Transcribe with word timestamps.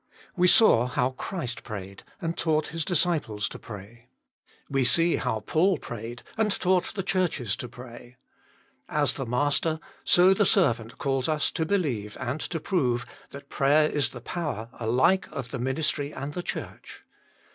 We 0.35 0.47
saw 0.47 0.87
how 0.87 1.11
Christ 1.11 1.61
prayed, 1.61 2.01
and 2.19 2.35
taught 2.35 2.69
His 2.69 2.83
disciples 2.83 3.47
to 3.49 3.59
pray. 3.59 4.07
We 4.67 4.83
see 4.83 5.17
how 5.17 5.41
Paul 5.41 5.77
prayed, 5.77 6.23
and 6.37 6.51
taught 6.59 6.95
the 6.95 7.03
churches 7.03 7.55
to 7.57 7.69
pray. 7.69 8.15
As 8.89 9.13
the 9.13 9.27
Master, 9.27 9.79
so 10.03 10.33
the 10.33 10.43
servant 10.43 10.97
calls 10.97 11.29
us 11.29 11.51
to 11.51 11.67
believe 11.67 12.17
and 12.19 12.39
to 12.41 12.59
prove 12.59 13.05
that 13.29 13.49
prayer 13.49 13.87
is 13.87 14.09
the 14.09 14.21
power 14.21 14.69
alike 14.79 15.27
of 15.31 15.49
the 15.51 15.59
ministry 15.59 16.11
and 16.11 16.33
the 16.33 16.41
Church. 16.41 17.03